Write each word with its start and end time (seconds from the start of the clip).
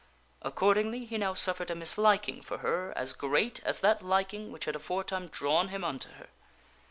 Accordingly, 0.41 1.05
he 1.05 1.19
now 1.19 1.35
suffered 1.35 1.69
a 1.69 1.75
misliking 1.75 2.41
for 2.43 2.57
her 2.57 2.91
as 2.95 3.13
great 3.13 3.59
as 3.63 3.81
that 3.81 4.01
liking 4.01 4.51
which 4.51 4.65
had 4.65 4.75
aforetime 4.75 5.27
drawn 5.27 5.67
him 5.67 5.83
unto 5.83 6.09
her. 6.13 6.29